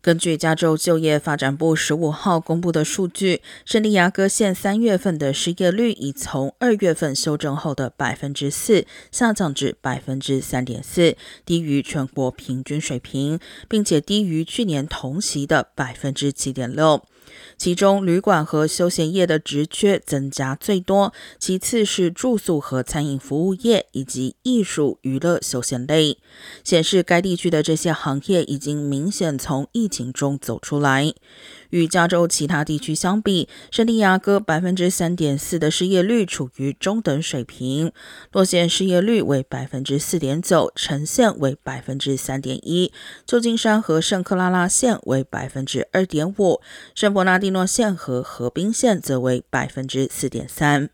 [0.00, 17.02] 根据加州就业发展部十五号公布的数据，圣地亚哥县三月份的失业率已从二月份修正后的百分之四下降至百分之三点四，低于全国平均水平，并且低于去年同期的百分之七点六。
[17.56, 26.18] 其中，旅馆和休闲业的职缺增加最多，其次是住宿和餐饮服务业以及艺术、娱乐、休闲类，
[26.62, 31.12] 显示该地区的这些行业已经明显从疫情中走出来。
[31.70, 37.92] 与加州其他地区相比，圣地亚哥百分之三点四的失业率处于中等水平，
[38.32, 42.90] 洛县失业率为百分之四点九，城县为百分之三点一，
[43.26, 46.62] 旧金山和圣克拉拉县为百分之二点五，
[46.94, 50.88] 圣伯纳蒂诺线和河滨线则为百分之四点三。